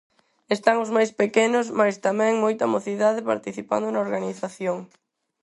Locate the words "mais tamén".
1.79-2.33